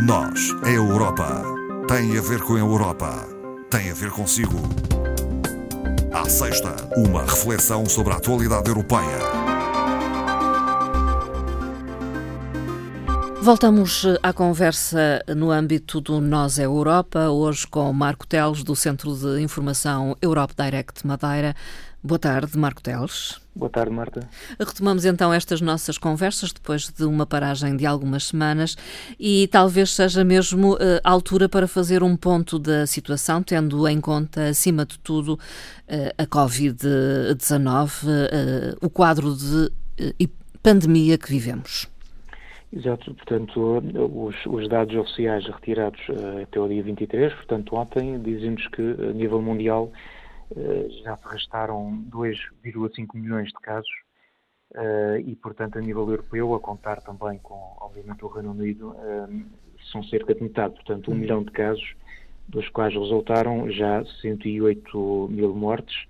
[0.00, 1.42] Nós, a Europa,
[1.88, 3.26] tem a ver com a Europa,
[3.68, 4.56] tem a ver consigo.
[6.12, 9.18] À sexta, uma reflexão sobre a atualidade europeia.
[13.42, 19.16] Voltamos à conversa no âmbito do Nós é Europa, hoje com Marco Teles, do Centro
[19.16, 21.56] de Informação Europe Direct Madeira.
[22.02, 23.40] Boa tarde, Marco Teles.
[23.54, 24.20] Boa tarde, Marta.
[24.56, 28.76] Retomamos então estas nossas conversas depois de uma paragem de algumas semanas
[29.18, 34.00] e talvez seja mesmo uh, a altura para fazer um ponto da situação, tendo em
[34.00, 35.38] conta, acima de tudo, uh,
[36.16, 39.68] a Covid-19, uh, o quadro de
[40.62, 41.88] pandemia que vivemos.
[42.72, 43.82] Exato, portanto,
[44.14, 46.00] os, os dados oficiais retirados
[46.42, 50.17] até o dia 23, portanto, ontem, dizem-nos que a nível mundial eh,
[51.02, 53.90] já se arrastaram 2,5 milhões de casos
[54.74, 59.26] eh, e, portanto, a nível europeu, a contar também com, obviamente, o Reino Unido, eh,
[59.90, 61.20] são cerca de metade, portanto, um uhum.
[61.20, 61.94] milhão de casos,
[62.48, 66.06] dos quais resultaram já 108 mil mortes,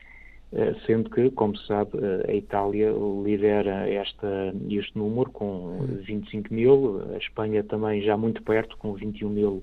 [0.87, 1.91] sendo que, como se sabe,
[2.27, 2.91] a Itália
[3.23, 9.29] lidera esta, este número com 25 mil, a Espanha também já muito perto, com 21
[9.29, 9.63] mil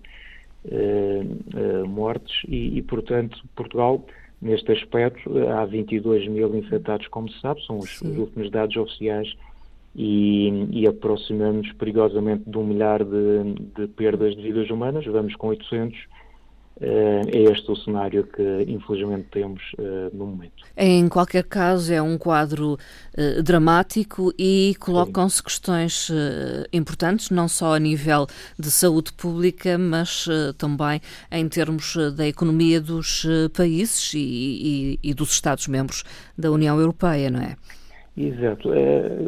[1.87, 4.05] mortes, e, e portanto, Portugal
[4.41, 9.33] Neste aspecto, há 22 mil infectados, como se sabe, são os, os últimos dados oficiais,
[9.95, 15.05] e, e aproximamos perigosamente de um milhar de, de perdas de vidas humanas.
[15.05, 15.97] Vamos com 800
[16.81, 20.65] é este o cenário que, infelizmente, temos uh, no momento.
[20.75, 26.11] Em qualquer caso, é um quadro uh, dramático e colocam-se questões
[26.73, 28.27] importantes, não só a nível
[28.59, 30.99] de saúde pública, mas também
[31.31, 36.03] em termos da economia dos países e, e, e, dos Estados-membros
[36.37, 37.55] da União Europeia, não é?
[38.17, 38.69] Exato.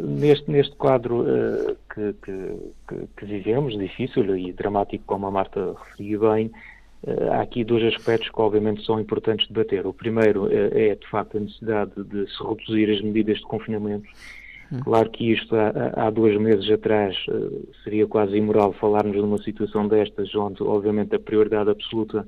[0.04, 1.24] neste, neste quadro
[1.94, 6.52] que, que, que, vivemos, difícil e dramático, como a Marta referiu bem, eh,
[7.30, 9.86] há aqui dois aspectos que obviamente são importantes de debater.
[9.86, 14.08] O primeiro é, é de facto a necessidade de se reduzir as medidas de confinamento.
[14.72, 14.80] Hum.
[14.80, 17.32] Claro que isto há, há dois meses atrás eh,
[17.84, 22.26] seria quase imoral falarmos de uma situação destas, onde obviamente a prioridade absoluta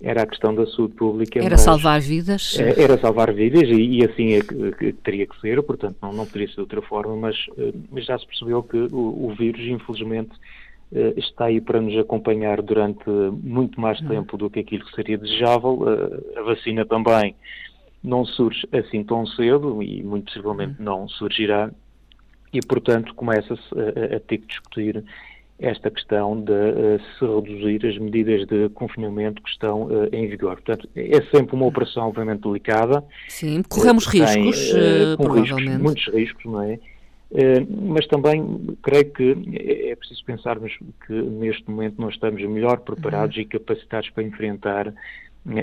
[0.00, 1.40] era a questão da saúde pública.
[1.40, 2.56] Era salvar vidas?
[2.58, 6.12] Eh, era salvar vidas e, e assim é que, que, teria que ser, portanto não,
[6.12, 7.36] não poderia ser de outra forma, mas,
[7.92, 10.67] mas já se percebeu que o, o vírus, infelizmente, eh,
[11.16, 13.08] está aí para nos acompanhar durante
[13.42, 14.08] muito mais uhum.
[14.08, 15.84] tempo do que aquilo que seria desejável.
[15.86, 17.34] Eh, a vacina também
[18.02, 20.84] não surge assim tão cedo e muito possivelmente uhum.
[20.84, 21.70] não surgirá
[22.52, 25.04] e, portanto, começa-se a, a, ter que discutir
[25.58, 30.54] esta questão de uh, se reduzir as medidas de confinamento que estão uh, em vigor.
[30.62, 33.04] Portanto, é sempre uma operação obviamente delicada.
[33.28, 35.64] Sim, corremos riscos, uh, provavelmente.
[35.64, 36.78] Riscos, muitos riscos, não é?
[37.30, 39.36] Eh, mas também creio que
[39.90, 40.74] é preciso pensarmos
[41.06, 43.42] que neste momento nós estamos melhor preparados uhum.
[43.42, 44.94] e capacitados para enfrentar eh,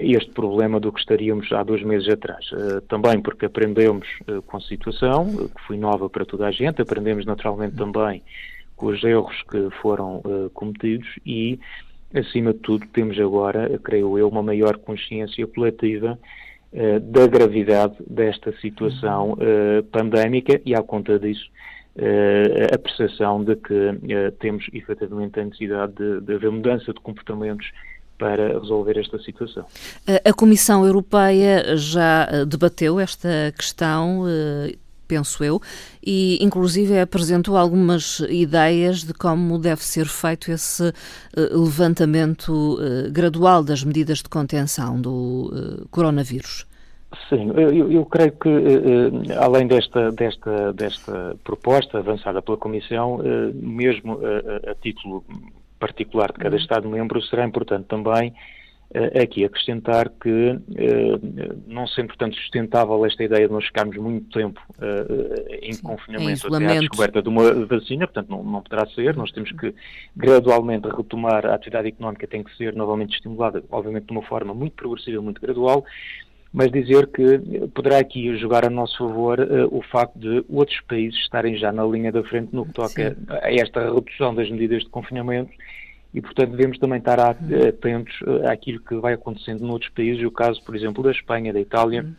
[0.03, 2.45] este problema do que estaríamos há dois meses atrás.
[2.53, 4.07] Eh, também porque aprendemos
[4.45, 7.91] com a situação, que foi nova para toda a gente, aprendemos naturalmente uhum.
[7.91, 8.21] também
[8.75, 10.21] com os erros que foram
[10.53, 11.57] cometidos e,
[12.13, 16.19] acima de tudo, temos agora, creio eu, uma maior consciência coletiva
[16.77, 21.45] eh, da gravidade desta situação uh, pandémica e, à conta disso,
[21.95, 23.97] uh, a percepção de que
[24.41, 27.71] temos efetivamente a necessidade de, de haver mudança de comportamentos
[28.17, 29.65] para resolver esta situação.
[30.25, 34.23] A Comissão Europeia já debateu esta questão
[35.07, 35.61] penso eu,
[36.05, 43.63] e inclusive apresentou algumas ideias de como deve ser feito esse uh, levantamento uh, gradual
[43.63, 46.65] das medidas de contenção do uh, coronavírus.
[47.29, 48.49] Sim, eu, eu creio que
[49.39, 53.21] além desta, desta, desta proposta avançada pela Comissão,
[53.53, 54.19] mesmo
[54.69, 55.23] a, título
[55.79, 56.61] particular de cada uhum.
[56.61, 58.33] Estado-membro, será importante também
[59.21, 60.61] aqui acrescentar que uh,
[61.67, 66.47] não sendo, portanto, sustentável esta ideia de nós ficarmos muito tempo uh, em Sim, confinamento
[66.47, 69.15] em até à descoberta de uma vacina, portanto, não, não poderá ser.
[69.15, 69.73] Nós temos que
[70.15, 74.73] gradualmente retomar a atividade económica, tem que ser novamente estimulada, obviamente de uma forma muito
[74.73, 75.85] progressiva, muito gradual,
[76.53, 81.19] mas dizer que poderá aqui jogar a nosso favor uh, o facto de outros países
[81.19, 83.25] estarem já na linha da frente no que toca Sim.
[83.29, 85.51] a esta redução das medidas de confinamento
[86.15, 90.63] e, portanto, devemos também estar atentos eh, àquilo que vai acontecendo noutros países, o caso,
[90.63, 92.15] por exemplo, da Espanha, da Itália, uhum.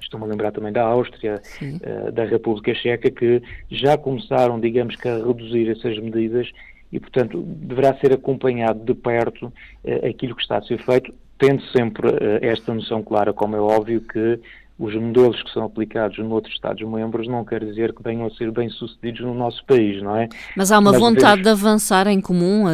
[0.00, 5.08] Estou-me a lembrar também da Áustria, uh, da República Checa, que já começaram, digamos que,
[5.08, 6.48] a reduzir essas medidas.
[6.92, 11.62] E, portanto, deverá ser acompanhado de perto uh, aquilo que está a ser feito, tendo
[11.72, 14.38] sempre uh, esta noção clara, como é óbvio, que
[14.78, 19.22] os modelos que são aplicados noutros Estados-membros não quer dizer que venham a ser bem-sucedidos
[19.22, 20.28] no nosso país, não é?
[20.56, 21.60] Mas há uma Mas vontade devemos...
[21.60, 22.64] de avançar em comum?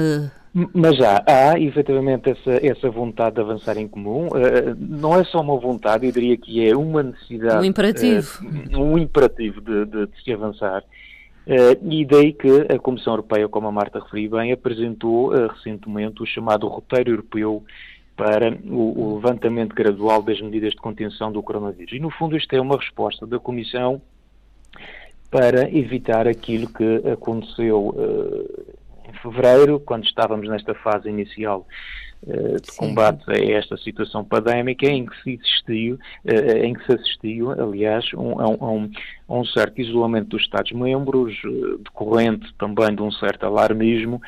[0.75, 4.27] Mas há, há efetivamente essa, essa vontade de avançar em comum.
[4.27, 7.59] Uh, não é só uma vontade, eu diria que é uma necessidade.
[7.59, 8.45] Um imperativo.
[8.45, 10.83] Uh, um imperativo de, de, de se avançar.
[11.47, 16.27] Uh, e daí que a Comissão Europeia, como a Marta referiu bem, apresentou recentemente o
[16.27, 17.65] chamado Roteiro Europeu
[18.23, 21.93] para o, o, levantamento gradual das medidas de contenção do coronavírus.
[21.93, 24.01] E, no fundo, isto é uma resposta da Comissão
[25.29, 27.93] para evitar aquilo que aconteceu
[29.09, 31.67] em fevereiro, quando estávamos nesta fase inicial
[32.23, 32.79] uh, de Sim.
[32.79, 38.05] combate a esta situação pandémica, em que se assistiu, uh, em que se assistiu, aliás,
[38.15, 38.91] um, a, um,
[39.29, 44.21] a, um, certo isolamento dos Estados-membros, uh, decorrente também de um certo alarmismo,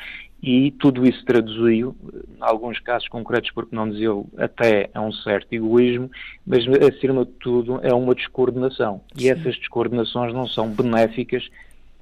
[0.47, 1.95] e tudo isso traduziu,
[2.37, 6.11] em alguns casos concretos, porque não dizer até a um certo egoísmo,
[6.45, 9.01] mas acima de tudo é uma descoordenação.
[9.17, 9.29] E Sim.
[9.29, 11.49] essas descoordenações não são benéficas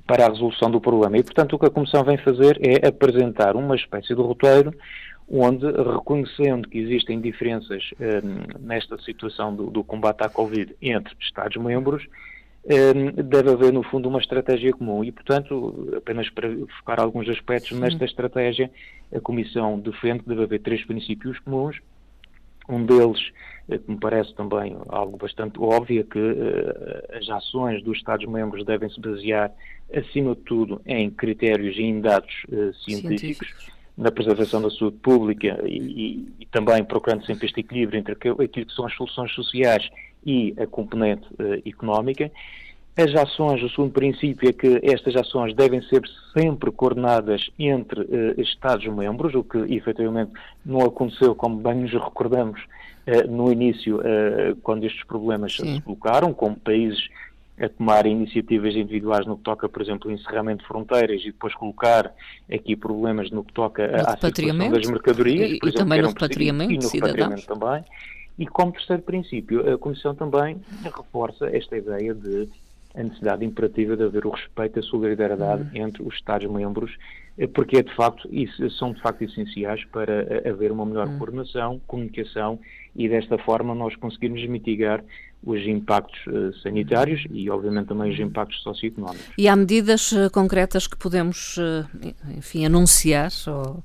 [0.05, 1.17] para a resolução do problema.
[1.17, 4.73] E, portanto, o que a Comissão vem fazer é apresentar uma espécie de roteiro
[5.29, 8.21] onde, reconhecendo que existem diferenças eh,
[8.59, 12.32] nesta situação do, do, combate à Covid entre Estados-membros, eh,
[12.65, 15.03] deve haver, no fundo, uma estratégia comum.
[15.03, 16.49] E, portanto, apenas para
[16.79, 18.71] focar alguns aspectos nesta estratégia,
[19.13, 21.77] a Comissão defende que deve haver três princípios comuns.
[22.69, 23.19] Um deles,
[23.67, 28.65] eh, que me parece também algo bastante óbvio, é que uh, as ações dos Estados-membros
[28.65, 29.51] devem se basear
[29.93, 33.67] acima de tudo, em critérios e em dados uh, científicos, científicos,
[33.97, 38.37] na preservação da saúde pública e, e, e, também procurando sempre este equilíbrio entre aquilo
[38.37, 39.87] que são as soluções sociais
[40.25, 42.31] e a componente uh, económica.
[42.95, 48.39] As ações, o segundo princípio é que estas ações devem ser sempre coordenadas entre uh,
[48.39, 50.31] Estados-membros, o que efetivamente
[50.63, 52.61] não aconteceu, como bem nos recordamos,
[53.07, 55.75] uh, no início, uh, quando estes problemas Sim.
[55.75, 57.09] se colocaram, como países
[57.59, 61.53] a tomar iniciativas individuais no que toca, por exemplo, o encerramento de fronteiras e depois
[61.55, 62.11] colocar
[62.51, 65.51] aqui problemas no que toca à situação das mercadorias.
[65.51, 67.83] E, e exemplo, também no repatriamento, e no repatriamento também.
[68.37, 72.49] E como terceiro princípio, a Comissão também reforça esta ideia de
[72.95, 75.85] a necessidade imperativa de haver o respeito e a solidariedade uhum.
[75.85, 76.95] entre os Estados-membros,
[77.37, 81.07] eh, porque é de facto, isso, são de facto essenciais para eh, haver uma melhor
[81.07, 81.17] uhum.
[81.17, 82.59] coordenação, comunicação
[82.95, 85.03] e desta forma nós conseguirmos mitigar
[85.45, 89.27] os impactos uh, sanitários e, obviamente, também os impactos socioeconómicos.
[89.37, 91.85] E há medidas uh, concretas que podemos, uh,
[92.37, 93.29] enfim, anunciar?
[93.47, 93.83] Ou...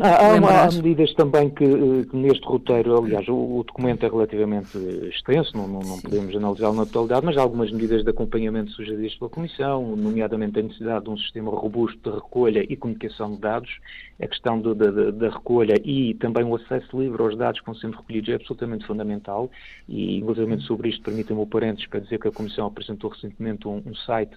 [0.00, 1.66] Há, há, medidas também que,
[2.06, 4.78] que, neste roteiro, aliás, o, o, documento é relativamente
[5.08, 9.14] extenso, não, não, não podemos analisá-lo na totalidade, mas há algumas medidas de acompanhamento sugeridas
[9.16, 13.70] pela Comissão, nomeadamente a necessidade de um sistema robusto de recolha e comunicação de dados,
[14.18, 17.74] a questão do, da, da, recolha e também o acesso livre aos dados que vão
[17.74, 19.50] sendo recolhidos absolutamente fundamental
[19.88, 23.82] e, inclusive, sobre isto, permitam-me o parênteses para dizer que a Comissão apresentou recentemente um,
[23.84, 24.36] um site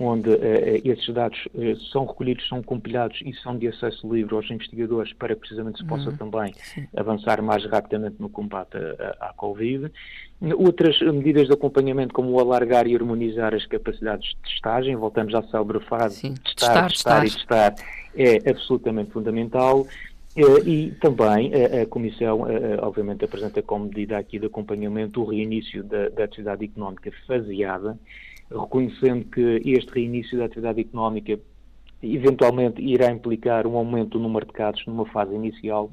[0.00, 4.48] onde uh, esses dados uh, são recolhidos, são compilados e são de acesso livre aos
[4.50, 6.16] investigadores para que precisamente se possa uhum.
[6.16, 6.86] também Sim.
[6.96, 8.76] avançar mais rapidamente no combate
[9.20, 9.90] à Covid.
[10.56, 15.42] Outras medidas de acompanhamento, como o alargar e harmonizar as capacidades de testagem, voltamos à
[15.42, 16.34] célebre fase, Sim.
[16.34, 17.74] testar, testar, testar e testar,
[18.14, 19.84] é absolutamente fundamental.
[20.64, 22.42] E também a Comissão,
[22.80, 27.98] obviamente, apresenta como medida aqui de acompanhamento o reinício da, da atividade económica faseada,
[28.50, 31.38] reconhecendo que este reinício da atividade económica
[32.02, 35.90] eventualmente irá implicar um aumento do número de casos numa fase inicial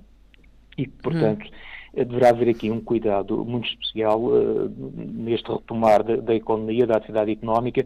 [0.78, 2.04] e que, portanto, hum.
[2.06, 7.32] deverá haver aqui um cuidado muito especial uh, neste retomar da, da, economia, da atividade
[7.32, 7.86] económica.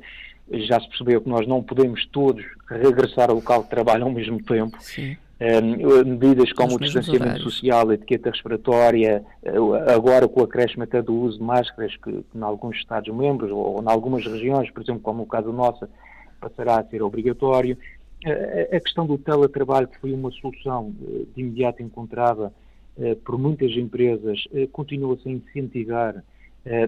[0.52, 4.42] Já se percebeu que nós não podemos todos regressar ao local de trabalho ao mesmo
[4.44, 4.78] tempo.
[4.82, 5.16] Sim.
[5.40, 11.02] Uh, medidas como o distanciamento social, a etiqueta respiratória, uh, agora com o acréscimo até
[11.02, 15.02] do uso de máscaras, que, que em alguns Estados-membros ou, em algumas regiões, por exemplo,
[15.02, 15.88] como o caso nosso,
[16.42, 17.78] passará a ser obrigatório.
[18.26, 20.94] Uh, a questão do teletrabalho, que foi uma solução
[21.34, 22.52] de imediato encontrada
[23.24, 24.44] por muitas empresas,
[24.74, 26.22] continua-se a incentivar
[26.68, 26.84] a,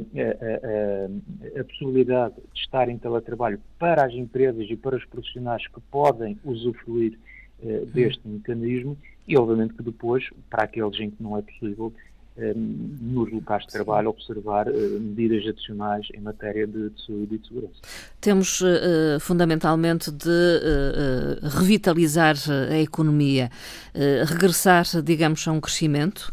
[1.55, 5.79] a, a, possibilidade de estar em teletrabalho para as empresas e para os profissionais que
[5.89, 7.17] podem usufruir
[7.63, 11.94] eh, deste mecanismo e, obviamente, que depois, para aqueles em que não é possível,
[12.38, 17.38] eh, nos locais de trabalho, observar eh, medidas adicionais em matéria de, de saúde e
[17.38, 17.82] de segurança.
[18.22, 22.36] Temos uh, fundamentalmente de uh, revitalizar
[22.70, 23.51] a economia,
[23.94, 26.32] uh, regressar, digamos, a um crescimento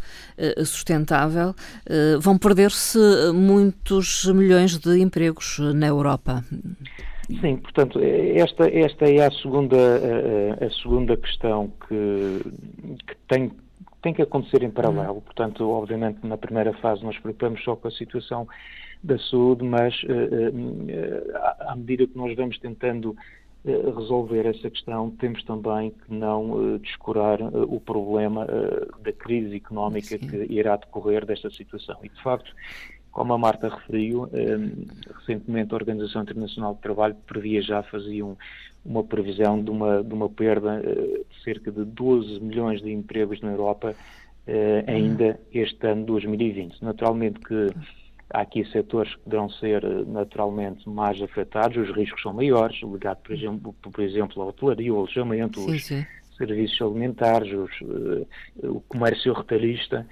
[0.65, 1.53] sustentável.
[2.21, 2.97] vão perder-se
[3.35, 6.45] muitos milhões de empregos na Europa.
[7.41, 12.41] Sim, portanto, esta, esta é a segunda, a, a segunda questão que,
[13.07, 13.53] que tem,
[14.03, 15.15] tem que acontecer em paralelo.
[15.15, 15.21] Uhum.
[15.21, 18.49] Portanto, obviamente, na primeira fase nós preocupamos só com a situação
[19.05, 23.15] da saúde, mas uh, uh, à medida que nós vamos tentando
[23.65, 28.47] resolver essa questão, temos também que não descurar o problema
[29.03, 30.27] da crise económica Sim.
[30.27, 31.99] que irá decorrer desta situação.
[32.03, 32.51] E, de facto,
[33.19, 34.31] como a Marta referiu,
[35.19, 38.37] recentemente a Organização Internacional do Trabalho previa já, fazia um,
[38.85, 43.51] uma previsão de uma, de uma perda de cerca de 12 milhões de empregos na
[43.51, 43.93] Europa
[44.87, 46.81] ainda este ano 2020.
[46.81, 47.75] Naturalmente que
[48.31, 53.19] Há aqui setores que poderão ser eh, naturalmente mais afetados, os riscos são maiores, ligado,
[53.23, 56.07] por exemplo, por exemplo à hotelaria, ao alojamento, sim, os sim.
[56.37, 57.71] serviços alimentares, os,
[58.63, 60.07] o comércio retalhista.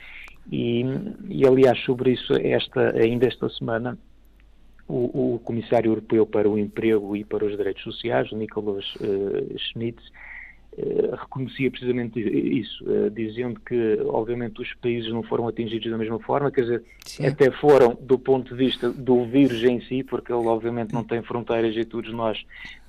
[0.51, 0.85] E,
[1.29, 3.99] e, aliás, sobre isso, esta, ainda esta semana,
[4.89, 9.99] o, o, Comissário Europeu para o Emprego e para os Direitos Sociais, Nicolas uh, Schmidt,
[10.79, 16.21] eh, reconhecia precisamente isso, uh, dizendo que, obviamente, os países não foram atingidos da mesma
[16.21, 17.27] forma, quer dizer, Sim.
[17.27, 21.23] até foram do ponto de vista do vírus em si, porque ele, obviamente, não tem
[21.23, 22.39] fronteiras e todos nós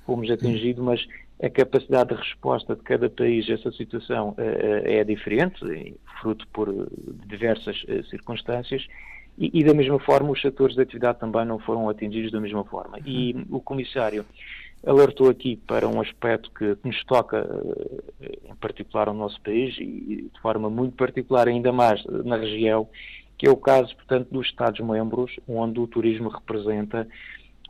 [0.04, 1.08] fomos atingidos, mas
[1.42, 4.34] a capacidade de resposta de cada país a essa situação uh,
[4.84, 6.88] é diferente, fruto por
[7.26, 7.76] diversas
[8.10, 8.86] circunstâncias.
[9.38, 12.64] E, e, da mesma forma, os setores de atividade também não foram atingidos da mesma
[12.64, 12.98] forma.
[13.06, 14.26] E o comissário
[14.84, 17.46] alertou aqui para um aspecto que, nos toca,
[18.20, 22.88] eh, em particular, ao nosso país e de forma muito particular, ainda mais na região,
[23.36, 27.06] que é o caso, portanto, dos Estados-membros, onde o turismo representa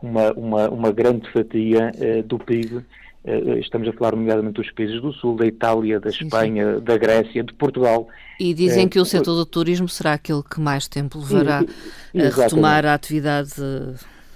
[0.03, 2.85] uma, uma, uma grande fatia uh, do PIB.
[3.25, 6.85] Uh, eh, estamos a falar, nomeadamente, dos países do Sul, da Itália, da Espanha, sim.
[6.85, 8.09] da Grécia, de Portugal.
[8.39, 12.43] E dizem uh, que o setor do turismo será aquele que mais tempo levará a
[12.43, 13.53] retomar a atividade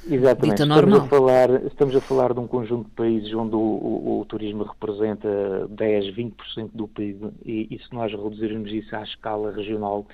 [0.09, 0.51] Exatamente.
[0.51, 1.05] Dita normal.
[1.05, 4.25] Estamos a, falar, estamos a falar de um conjunto de países onde o, o, o
[4.25, 6.33] turismo representa 10, 20%
[6.75, 10.07] do PIB e, e, se nós reduzirmos isso à escala regional,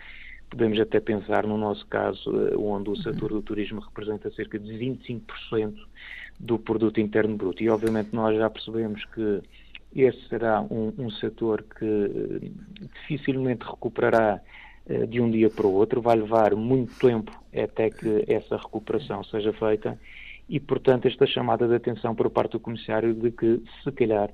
[0.50, 4.70] podemos até pensar no nosso caso, eh, onde o setor do turismo representa cerca de
[4.72, 5.74] 25%
[6.38, 7.62] do produto interno bruto.
[7.62, 9.42] E obviamente nós já percebemos que
[9.94, 12.50] esse será um, um setor que eh,
[13.00, 14.40] dificilmente recuperará
[14.86, 19.24] eh, de um dia para o outro, vai levar muito tempo até que essa recuperação
[19.24, 19.98] seja feita
[20.48, 24.30] e, portanto, esta chamada de atenção por parte do Comissário de que, se calhar,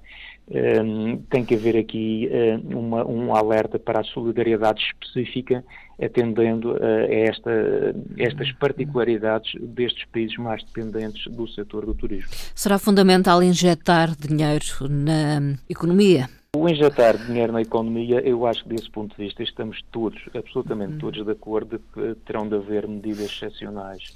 [0.48, 5.64] um, ehm, tem que haver aqui uh, uma, um alerta para a solidariedade específica,
[6.00, 7.50] atendendo uh, a esta,
[8.16, 12.30] estas particularidades destes países mais dependentes do setor do turismo.
[12.54, 16.28] Será fundamental injetar dinheiro na economia?
[16.56, 20.92] O injetar dinheiro na economia, eu acho que desse ponto de vista estamos todos, absolutamente
[20.92, 20.98] uhum.
[20.98, 24.14] todos de acordo que terão de haver medidas excepcionais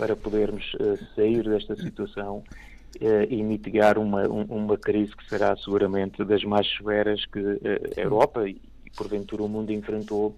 [0.00, 5.54] para podermos uh, sair desta situação uh, e mitigar uma, um, uma crise que será
[5.58, 7.60] seguramente das mais severas que uh,
[7.98, 8.58] a Europa e,
[8.96, 10.34] porventura, o mundo enfrentou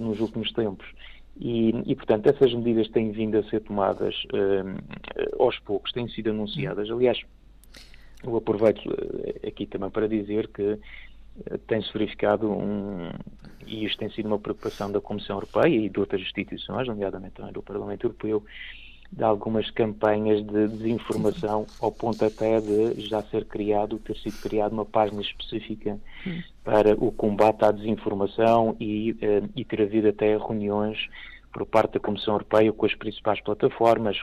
[0.00, 0.86] nos últimos tempos.
[1.38, 4.14] E, e, portanto, essas medidas têm vindo a ser tomadas
[5.38, 6.88] aos poucos, têm sido anunciadas.
[6.88, 7.18] Aliás,
[8.24, 10.78] eu aproveito eh, aqui também para dizer que eh,
[11.66, 13.10] tem-se verificado um,
[13.66, 17.52] e isto tem sido uma preocupação da Comissão Europeia e de outras instituições, nomeadamente também
[17.52, 18.42] do Parlamento Europeu,
[19.12, 24.72] de algumas campanhas de desinformação ao ponto até de já ser criado, ter sido criado
[24.72, 26.42] uma página específica hum.
[26.64, 31.08] para o combate à desinformação e, eh, e ter havido até reuniões
[31.52, 34.20] por parte da Comissão Europeia com as principais plataformas,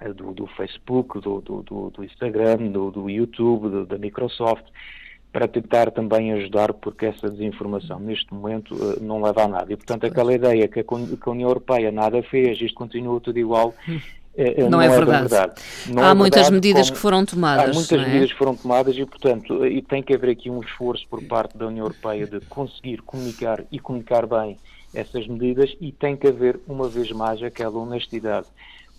[0.00, 4.64] eh, do, do Facebook, do, do, do, Instagram, do YouTube, da Microsoft,
[5.32, 9.72] para tentar também ajudar, porque essa desinformação neste momento eh, não leva a nada.
[9.72, 13.38] E, portanto, aquela ideia que a, que a União Europeia nada fez, isto continua tudo
[13.38, 13.74] igual,
[14.36, 15.28] eh, não, não, é, é verdade.
[15.28, 15.62] verdade.
[15.88, 17.70] Não há é muitas verdade, medidas que foram tomadas.
[17.70, 18.06] Há muitas é?
[18.06, 21.56] medidas que foram tomadas e, portanto, e tem que haver aqui um esforço por parte
[21.56, 24.56] da União Europeia de conseguir comunicar e comunicar bem
[24.94, 28.46] essas medidas e tem que haver, uma vez mais, aquela honestidade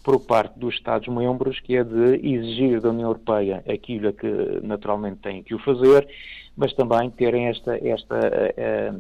[0.08, 4.26] por parte dos Estados-membros, que é de exigir da União Europeia aquilo que
[4.64, 6.08] naturalmente têm que o fazer,
[6.56, 8.18] mas também terem esta, esta,
[8.56, 8.94] eh,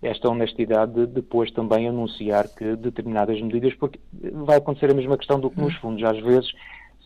[0.00, 4.00] esta honestidade de depois também anunciar que determinadas medidas, porque
[4.32, 6.50] vai acontecer a mesma questão do que nos fundos, às vezes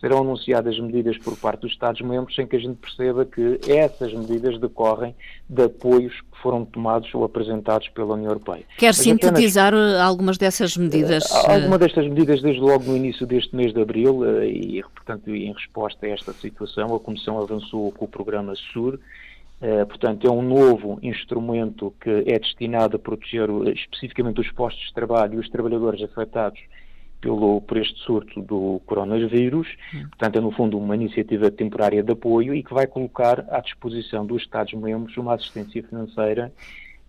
[0.00, 4.58] serão anunciadas medidas por parte dos Estados-membros sem que a gente perceba que essas medidas
[4.60, 5.14] decorrem
[5.48, 8.64] de apoios que foram tomados ou apresentados pela União Europeia.
[8.76, 11.24] Quer Mas sintetizar apenas, eh, algumas dessas medidas?
[11.24, 15.52] Uh, alguma destas medidas, desde logo no início deste mês de abril, e, portanto, em
[15.52, 18.98] resposta a esta situação, a Comissão avançou com o programa SUR,
[19.60, 24.94] Uh, portanto, é um novo instrumento que é destinado a proteger especificamente os postos de
[24.94, 26.60] trabalho e os trabalhadores afetados
[27.20, 29.68] pelo, por este surto do coronavírus,
[30.10, 34.25] portanto é no fundo uma iniciativa temporária de apoio e que vai colocar à disposição
[34.25, 36.52] dos Estados-membros uma assistência financeira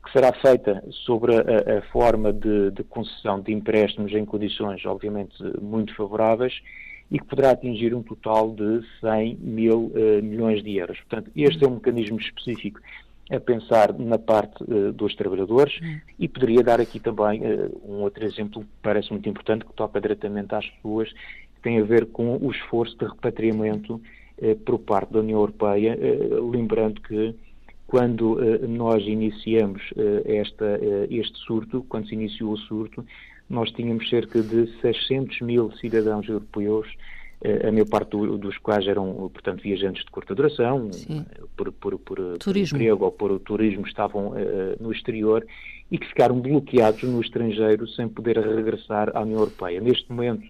[0.03, 5.35] que será feita sobre a, a forma de, de, concessão de empréstimos em condições obviamente
[5.61, 6.59] muito favoráveis
[7.11, 10.99] e que poderá atingir um total de 100 mil milhões de euros.
[10.99, 12.79] Portanto, este é um mecanismo específico
[13.29, 15.99] a pensar na parte uh, dos trabalhadores hum.
[16.17, 20.01] e poderia dar aqui também uh, um outro exemplo que parece muito importante, que toca
[20.01, 24.01] diretamente às pessoas, que tem a ver com o esforço de repatriamento
[24.41, 25.97] uh, por parte da União Europeia,
[26.51, 27.35] lembrando que
[27.85, 29.81] quando nós iniciamos
[30.23, 33.03] esta, este surto, quando se iniciou o surto,
[33.49, 36.87] nós tínhamos cerca de 600 mil cidadãos europeus
[37.41, 40.89] a maior parte do, dos quais eram, portanto, viajantes de curta duração,
[41.55, 42.77] por, por, por, turismo.
[42.77, 44.35] por emprego ou por turismo, estavam uh,
[44.79, 45.45] no exterior
[45.89, 49.79] e que ficaram bloqueados no estrangeiro sem poder regressar à União Europeia.
[49.79, 50.45] Neste momento,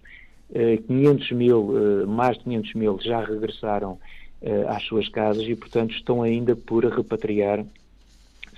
[0.50, 3.98] uh, 500 mil, uh, mais de 500 mil já regressaram
[4.68, 7.62] às suas casas e, portanto, estão ainda por repatriar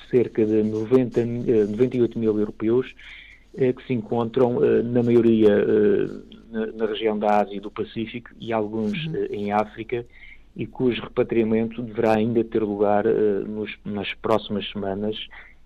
[0.08, 2.94] cerca de 90, 98 mil europeus
[3.54, 5.50] que se encontram, na maioria,
[6.50, 9.26] na, na, região da Ásia e do Pacífico e alguns uhum.
[9.30, 10.06] em África
[10.56, 13.04] e cujo repatriamento deverá ainda ter lugar
[13.46, 15.16] nos, nas próximas semanas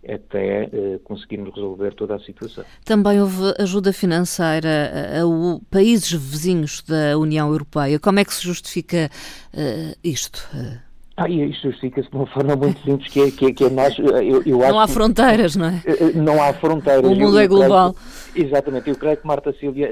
[0.09, 2.65] até uh, conseguirmos resolver toda a situação.
[2.85, 7.99] Também houve ajuda financeira a, a, países vizinhos da União Europeia.
[7.99, 9.11] Como é que se justifica
[9.53, 10.49] uh, isto?
[11.17, 13.71] Ah, e isto justifica-se de uma forma muito simples, que é, que é, que é
[13.71, 13.99] nós...
[13.99, 15.83] Eu, eu não há fronteiras, não é?
[16.15, 17.11] Não há fronteiras.
[17.11, 17.97] O mundo eu, é global.
[18.33, 18.91] Creio, exatamente.
[18.91, 19.89] Eu creio que Marta Silvia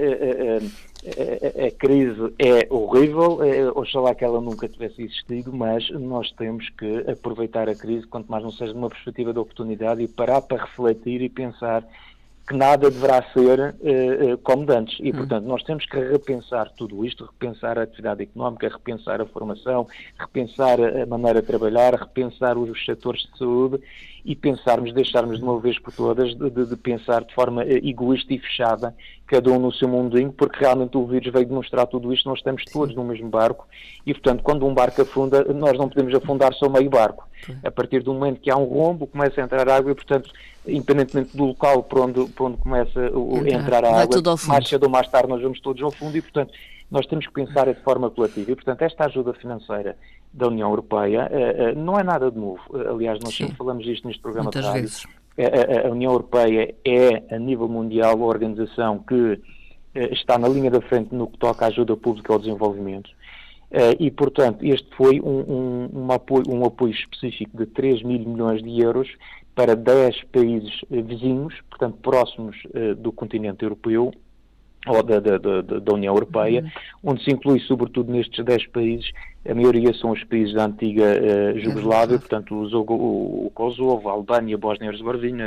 [1.06, 6.68] a, a, crise é horrível, é, oxalá que ela nunca tivesse existido, mas nós temos
[6.70, 10.40] que aproveitar a crise, quanto mais não seja de uma perspectiva de oportunidade, e parar
[10.40, 11.84] para refletir e pensar
[12.46, 14.98] que nada deverá ser uh, como antes.
[15.00, 15.16] E, hum.
[15.16, 19.86] portanto, nós temos que repensar tudo isto, repensar a atividade económica, repensar a formação,
[20.18, 23.80] repensar a maneira de trabalhar, repensar os setores de saúde
[24.24, 27.86] e pensarmos, deixarmos de uma vez por todas de, de, de pensar de forma uh,
[27.86, 28.94] egoísta e fechada,
[29.26, 32.64] cada um no seu mundinho, porque realmente o vírus veio demonstrar tudo isto, nós estamos
[32.64, 33.66] todos no mesmo barco
[34.06, 37.28] e, portanto, quando um barco afunda, nós não podemos afundar só meio barco.
[37.62, 40.30] A partir do momento que há um rombo, começa a entrar água e, portanto,
[40.66, 43.84] independentemente do local por onde, por onde começa a entrar.
[43.84, 46.52] a água, mais cedo ou mais tarde nós vamos todos ao fundo e, portanto,
[46.90, 48.52] nós temos que pensar de forma coletiva.
[48.52, 49.96] E, portanto, esta ajuda financeira
[50.32, 52.60] da União Europeia uh, uh, não é nada de novo.
[52.70, 53.44] Uh, aliás, nós Sim.
[53.44, 54.82] sempre falamos isto neste programa Muitas de rádio.
[54.82, 55.06] Vezes.
[55.36, 59.40] A, a, União Europeia é, a nível mundial, a organização que
[60.12, 63.10] está na linha da frente no que toca à ajuda pública ao desenvolvimento.
[63.98, 68.62] e, portanto, este foi um, um, um, apoio, um apoio específico de 3 mil milhões
[68.62, 69.08] de euros
[69.54, 72.56] para 10 países eh, vizinhos, portanto próximos
[72.98, 74.12] do continente europeu
[74.86, 77.12] ou da, da, da, União Europeia, uhum.
[77.12, 79.10] onde se inclui sobretudo nestes 10 países,
[79.48, 84.12] a maioria são os países da antiga uh, Jugoslávia, portanto o, o, o Kosovo, a
[84.12, 85.44] Albânia, a Bósnia-Herzegovina,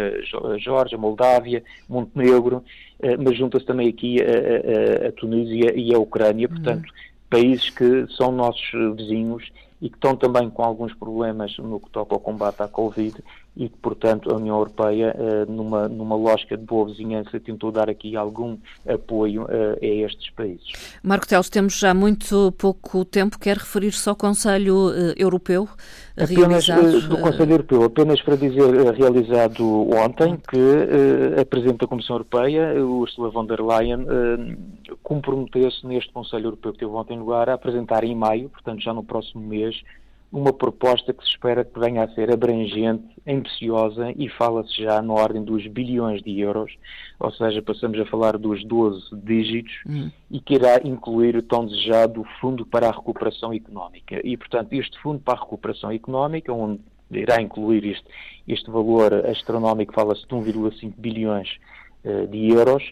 [0.53, 5.93] a Geórgia, a Moldávia, Montenegro, uh, mas junta-se também aqui a, a, a, Tunísia e
[5.93, 6.95] a Ucrânia, portanto uhum.
[7.29, 12.15] países que são nossos vizinhos e que estão também com alguns problemas no que toca
[12.15, 13.15] ao combate à Covid
[13.57, 17.89] e que, portanto, a União Europeia, eh, numa, numa lógica de boa vizinhança, tentou dar
[17.89, 18.55] aqui algum
[18.87, 20.71] apoio eh, a estes países.
[21.01, 23.39] Marco Teles, temos já muito pouco tempo.
[23.39, 25.67] Quer referir-se ao Conselho eh, Europeu
[26.15, 27.09] apenas, realizado?
[27.09, 33.31] Do Conselho Europeu, apenas para dizer, realizado ontem, que a Presidente da Comissão Europeia, Ursula
[33.31, 34.05] von der Leyen,
[35.01, 39.03] comprometeu-se neste Conselho Europeu que teve ontem lugar a apresentar em maio, portanto já no
[39.03, 39.75] próximo mês,
[40.31, 45.13] uma proposta que se espera que venha a ser abrangente, ambiciosa e fala-se já na
[45.13, 46.71] ordem dos bilhões de euros,
[47.19, 50.11] ou seja, passamos a falar dos 12 dígitos hum.
[50.29, 54.19] e que irá incluir o tão desejado Fundo para a Recuperação Económica.
[54.23, 58.07] E, portanto, este Fundo para a Recuperação Económica, onde irá incluir este,
[58.47, 61.57] este valor astronómico, fala-se de 1,5 bilhões
[62.03, 62.83] uh, de euros,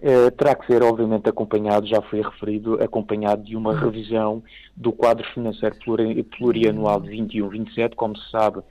[0.00, 4.42] eh, terá que ser, obviamente, acompanhado, já foi referido, acompanhado de uma revisão
[4.76, 5.74] do quadro financeiro
[6.36, 8.64] plurianual de 21-27, como se sabe, uh,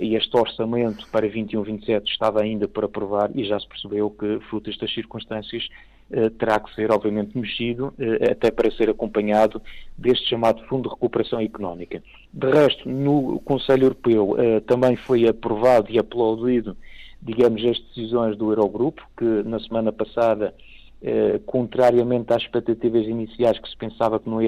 [0.00, 4.92] este orçamento para 21-27 estava ainda por aprovar e já se percebeu que, fruto destas
[4.94, 5.68] circunstâncias,
[6.10, 7.92] uh, terá que ser, obviamente, mexido,
[8.30, 9.60] até para ser acompanhado
[9.98, 12.02] deste chamado Fundo de Recuperação Económica.
[12.32, 14.34] De resto, no Conselho Europeu
[14.66, 16.74] também foi aprovado e aplaudido
[17.24, 20.54] digamos, as decisões do Eurogrupo, que na semana passada,
[21.02, 24.38] eh, contrariamente às expectativas iniciais que se pensava que não,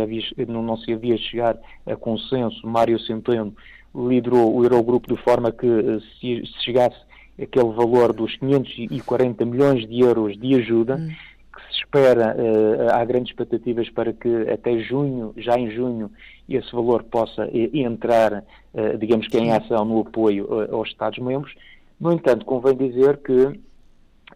[0.47, 3.55] não, não se havia chegar a consenso, Mário Centeno
[3.95, 6.99] liderou o Eurogrupo de forma que eh, se, se chegasse
[7.41, 11.09] aquele valor dos 540 milhões de euros de ajuda, hum.
[11.55, 16.11] que se espera, eh, há grandes expectativas para que até junho, já em junho,
[16.49, 21.55] esse valor possa eh, entrar, eh, digamos que em ação no apoio eh, aos Estados-membros,
[21.99, 23.59] no entanto, convém dizer que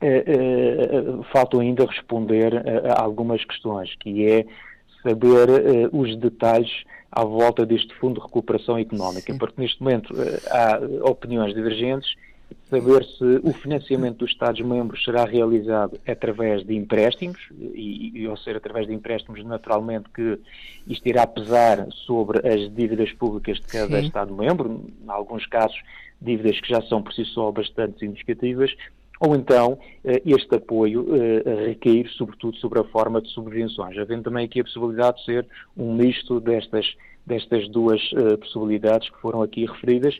[0.01, 2.55] eh, eh, faltam ainda responder
[2.89, 4.47] a, algumas questões, que é
[5.03, 9.39] saber uh, os detalhes à volta deste Fundo de Recuperação Económica, Sim.
[9.39, 10.15] porque neste momento
[10.51, 12.15] há opiniões divergentes
[12.69, 18.57] saber se o financiamento dos Estados-membros será realizado através de empréstimos, e, e, ou ser
[18.57, 20.39] através de empréstimos, naturalmente que
[20.87, 25.81] isto irá pesar sobre as dívidas públicas de cada Estado-membro, em alguns casos
[26.21, 28.75] dívidas que já são por si só bastante significativas,
[29.21, 34.47] ou então eh, este apoio eh, recair sobretudo sobre a forma de subvenções, havendo também
[34.47, 39.67] aqui a possibilidade de ser um misto destas, destas duas eh, possibilidades que foram aqui
[39.67, 40.19] referidas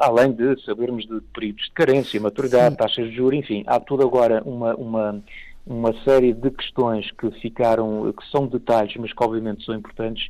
[0.00, 2.76] além de sabermos de períodos de carência, maturidade, Sim.
[2.76, 5.22] taxas de juros, enfim, há tudo agora uma, uma,
[5.66, 10.28] uma série de questões que ficaram, que são detalhes, mas que obviamente são importantes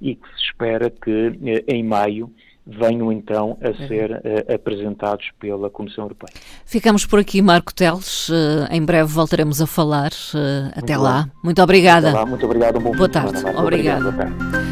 [0.00, 2.30] e que se espera que em maio
[2.66, 3.88] venham então a uhum.
[3.88, 6.32] ser uh, apresentados pela Comissão Europeia.
[6.64, 8.28] Ficamos por aqui, Marco Teles.
[8.28, 10.10] Uh, em breve voltaremos a falar.
[10.34, 11.28] Uh, até lá.
[11.42, 12.08] Muito obrigada.
[12.08, 12.26] Até lá.
[12.26, 12.78] Muito obrigado.
[12.78, 13.38] Um boa tarde.
[13.38, 13.60] Obrigada.
[13.60, 14.02] Obrigado.
[14.02, 14.63] Boa tarde.